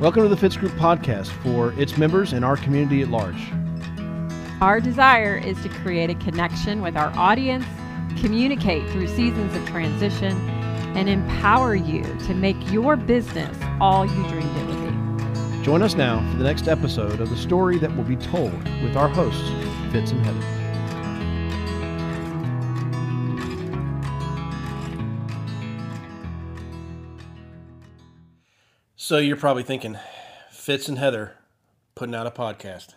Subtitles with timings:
[0.00, 3.52] Welcome to the Fitz Group podcast for its members and our community at large.
[4.62, 7.66] Our desire is to create a connection with our audience,
[8.18, 10.32] communicate through seasons of transition,
[10.96, 15.62] and empower you to make your business all you dreamed it would be.
[15.62, 18.96] Join us now for the next episode of the story that will be told with
[18.96, 19.50] our hosts,
[19.92, 20.59] Fitz and Heather.
[29.02, 29.96] So you're probably thinking,
[30.50, 31.32] Fitz and Heather
[31.94, 32.96] putting out a podcast.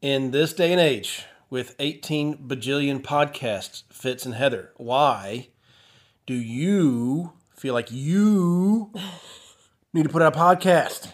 [0.00, 5.48] In this day and age, with 18 bajillion podcasts, Fitz and Heather, why
[6.26, 8.92] do you feel like you
[9.92, 11.12] need to put out a podcast?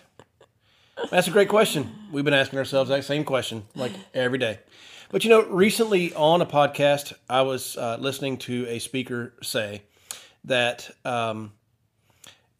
[1.10, 1.90] That's a great question.
[2.12, 4.58] We've been asking ourselves that same question like every day.
[5.10, 9.84] But you know, recently on a podcast, I was uh, listening to a speaker say
[10.44, 11.52] that um,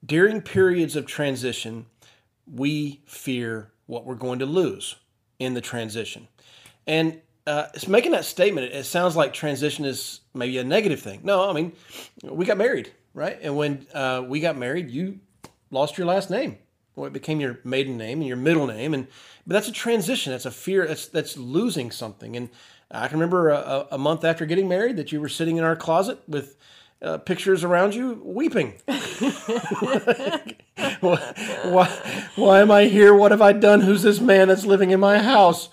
[0.05, 1.87] during periods of transition,
[2.47, 4.97] we fear what we're going to lose
[5.39, 6.29] in the transition.
[6.87, 8.73] And uh, it's making that statement.
[8.73, 11.21] It, sounds like transition is maybe a negative thing.
[11.25, 11.73] No, I mean,
[12.23, 13.39] we got married, right?
[13.43, 15.21] And when uh, we got married, you
[15.71, 16.59] lost your last name.
[16.95, 19.07] Well, it became your maiden name and your middle name, and
[19.47, 20.33] but that's a transition.
[20.33, 20.87] That's a fear.
[20.87, 22.37] That's that's losing something.
[22.37, 22.51] And
[22.91, 25.77] I can remember a, a month after getting married that you were sitting in our
[25.77, 26.57] closet with
[27.03, 28.75] uh, pictures around you weeping.
[31.01, 31.89] why,
[32.37, 33.15] why, am I here?
[33.15, 33.81] What have I done?
[33.81, 35.69] Who's this man that's living in my house?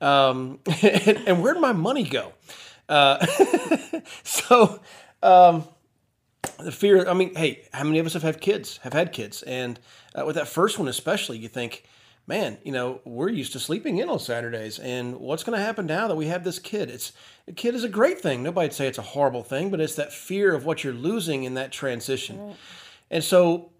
[0.00, 2.32] Um, and, and, where'd my money go?
[2.88, 3.24] Uh,
[4.22, 4.80] so,
[5.22, 5.64] um,
[6.58, 9.42] the fear, I mean, hey, how many of us have had kids, have had kids?
[9.42, 9.78] And
[10.14, 11.84] uh, with that first one, especially, you think,
[12.30, 15.84] man, you know, we're used to sleeping in on Saturdays, and what's going to happen
[15.84, 16.88] now that we have this kid?
[16.88, 17.12] It's
[17.48, 18.44] a kid is a great thing.
[18.44, 21.54] Nobody'd say it's a horrible thing, but it's that fear of what you're losing in
[21.54, 22.40] that transition.
[22.40, 22.56] Right.
[23.10, 23.72] And so,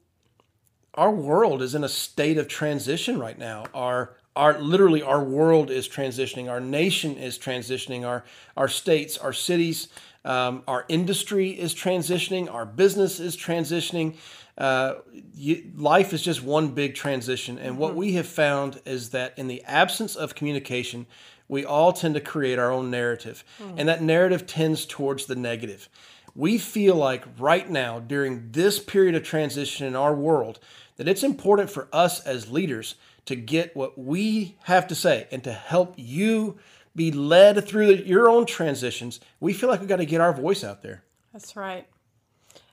[0.95, 3.67] our world is in a state of transition right now.
[3.73, 6.51] Our our literally our world is transitioning.
[6.51, 8.05] Our nation is transitioning.
[8.05, 8.25] Our
[8.57, 9.89] our states, our cities,
[10.25, 12.53] um, our industry is transitioning.
[12.53, 14.17] Our business is transitioning
[14.61, 14.97] uh,
[15.35, 17.59] you, life is just one big transition.
[17.59, 18.01] And what mm-hmm.
[18.01, 21.07] we have found is that in the absence of communication,
[21.49, 23.43] we all tend to create our own narrative.
[23.59, 23.75] Mm.
[23.79, 25.89] And that narrative tends towards the negative.
[26.35, 30.61] We feel like right now, during this period of transition in our world,
[30.97, 35.43] that it's important for us as leaders to get what we have to say and
[35.45, 36.59] to help you
[37.01, 39.21] be led through your own transitions.
[39.41, 41.03] We feel like we've got to get our voice out there.
[41.33, 41.87] That's right.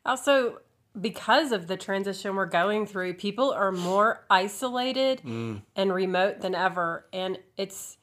[0.06, 0.60] Also,
[1.00, 5.62] because of the transition we're going through, people are more isolated mm.
[5.78, 7.06] and remote than ever.
[7.14, 7.96] And it's,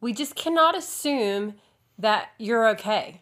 [0.00, 1.56] we just cannot assume
[1.98, 3.20] that you're okay.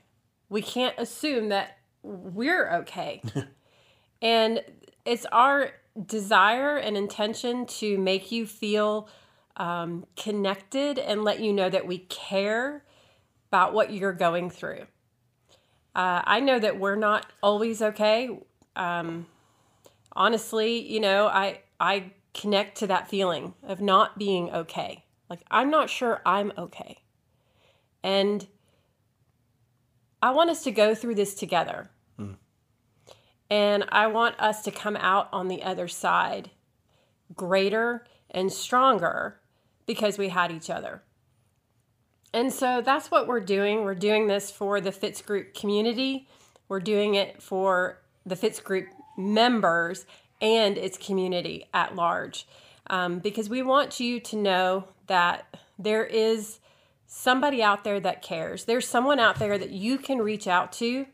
[0.48, 3.22] We can't assume that we're okay.
[4.22, 4.62] and
[5.04, 5.72] it's our
[6.06, 9.08] desire and intention to make you feel
[9.60, 12.84] um, connected and let you know that we care
[13.50, 14.86] about what you're going through.
[15.94, 18.30] Uh, I know that we're not always okay
[18.76, 19.26] um,
[20.12, 25.04] honestly, you know, I I connect to that feeling of not being okay.
[25.28, 27.02] Like I'm not sure I'm okay.
[28.02, 28.46] And
[30.22, 31.90] I want us to go through this together.
[32.18, 32.36] Mm.
[33.50, 36.50] And I want us to come out on the other side
[37.34, 39.39] greater and stronger
[39.90, 41.02] because we had each other.
[42.32, 43.82] And so that's what we're doing.
[43.82, 46.28] We're doing this for the Fitz Group community.
[46.68, 48.86] We're doing it for the Fitz Group
[49.18, 50.06] members
[50.40, 52.46] and its community at large.
[52.88, 56.60] Um, because we want you to know that there is
[57.08, 58.66] somebody out there that cares.
[58.66, 61.06] There's someone out there that you can reach out to.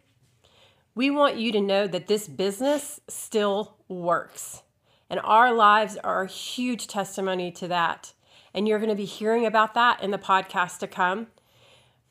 [0.95, 4.63] We want you to know that this business still works.
[5.09, 8.13] And our lives are a huge testimony to that.
[8.57, 11.29] And you're going to be hearing about that in the podcast to come.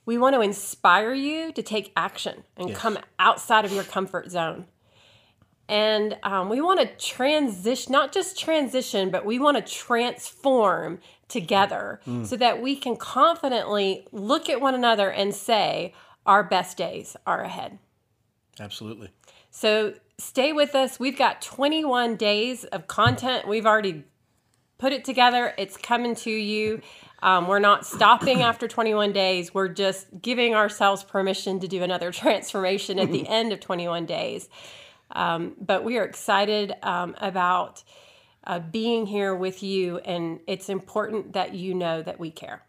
[0.05, 2.77] We want to inspire you to take action and yes.
[2.77, 4.67] come outside of your comfort zone.
[5.67, 11.99] And um, we want to transition, not just transition, but we want to transform together
[12.07, 12.25] mm.
[12.25, 15.93] so that we can confidently look at one another and say,
[16.25, 17.79] our best days are ahead.
[18.59, 19.09] Absolutely.
[19.49, 20.99] So stay with us.
[20.99, 23.47] We've got 21 days of content.
[23.47, 24.03] We've already
[24.77, 26.81] put it together, it's coming to you.
[27.21, 29.53] Um, we're not stopping after 21 days.
[29.53, 34.49] We're just giving ourselves permission to do another transformation at the end of 21 days.
[35.11, 37.83] Um, but we are excited um, about
[38.45, 42.63] uh, being here with you, and it's important that you know that we care.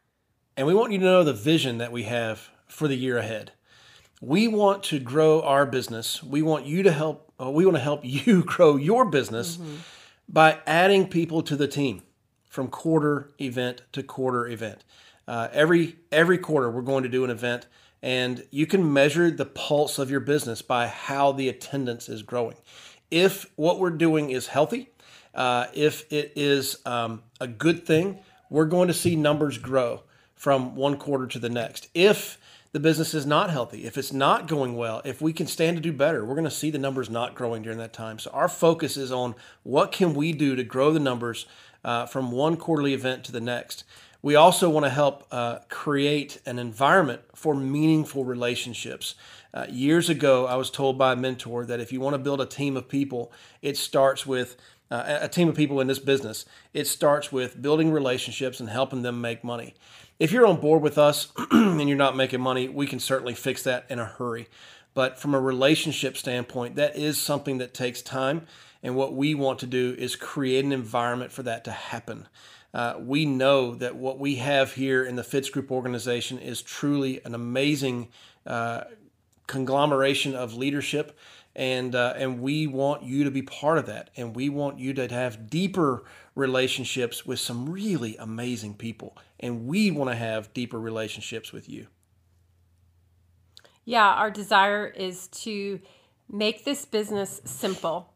[0.57, 3.53] And we want you to know the vision that we have for the year ahead.
[4.23, 6.23] We want to grow our business.
[6.23, 7.33] We want you to help.
[7.39, 9.57] Uh, we want to help you grow your business.
[9.57, 9.77] Mm-hmm.
[10.29, 12.03] By adding people to the team
[12.49, 14.85] from quarter event to quarter event.
[15.29, 17.67] Uh, every every quarter, we're going to do an event,
[18.03, 22.57] and you can measure the pulse of your business by how the attendance is growing.
[23.11, 24.91] If what we're doing is healthy,
[25.35, 28.21] uh, if it is um, a good thing,
[28.51, 30.03] we're going to see numbers grow
[30.35, 31.89] from one quarter to the next.
[31.95, 32.39] If
[32.77, 35.81] the business is not healthy, if it's not going well, if we can stand to
[35.81, 38.19] do better, we're going to see the numbers not growing during that time.
[38.19, 41.47] So our focus is on what can we do to grow the numbers
[41.87, 43.85] uh, from one quarterly event to the next.
[44.21, 49.15] We also want to help uh, create an environment for meaningful relationships.
[49.55, 52.43] Uh, years ago, I was told by a mentor that if you want to build
[52.43, 53.33] a team of people,
[53.63, 54.55] it starts with
[54.91, 56.45] uh, a team of people in this business.
[56.75, 59.75] It starts with building relationships and helping them make money.
[60.19, 63.63] If you're on board with us and you're not making money, we can certainly fix
[63.65, 64.49] that in a hurry.
[64.95, 68.47] But from a relationship standpoint, that is something that takes time.
[68.83, 72.29] And what we want to do is create an environment for that to happen.
[72.73, 77.21] Uh, we know that what we have here in the Fitz Group organization is truly
[77.25, 78.09] an amazing
[78.47, 78.85] uh,
[79.47, 81.19] conglomeration of leadership
[81.57, 84.11] and uh, and we want you to be part of that.
[84.17, 86.05] And we want you to have deeper
[86.35, 89.17] relationships with some really amazing people.
[89.41, 91.89] And we want to have deeper relationships with you.
[93.85, 95.81] Yeah our desire is to
[96.31, 98.13] make this business simple.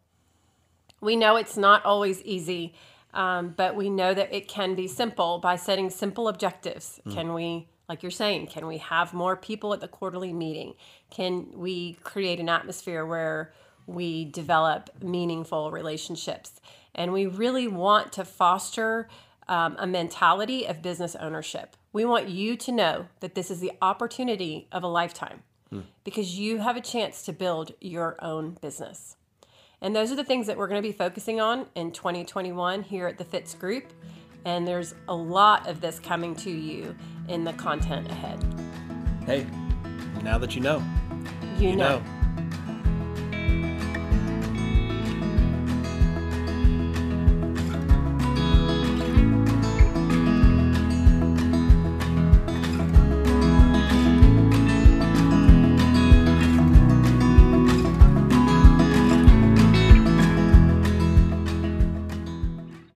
[1.01, 2.75] We know it's not always easy
[3.15, 7.15] um, but we know that it can be simple by setting simple objectives mm.
[7.15, 10.75] can we like you're saying, can we have more people at the quarterly meeting?
[11.11, 13.53] Can we create an atmosphere where
[13.85, 16.61] we develop meaningful relationships?
[16.95, 19.09] And we really want to foster
[19.49, 21.77] um, a mentality of business ownership.
[21.93, 25.81] We want you to know that this is the opportunity of a lifetime hmm.
[26.05, 29.17] because you have a chance to build your own business.
[29.83, 33.07] And those are the things that we're going to be focusing on in 2021 here
[33.07, 33.93] at the Fitz Group.
[34.45, 36.95] And there's a lot of this coming to you
[37.29, 38.43] in the content ahead.
[39.25, 39.47] Hey,
[40.23, 40.83] now that you know,
[41.59, 41.99] you, you know.
[41.99, 42.20] know.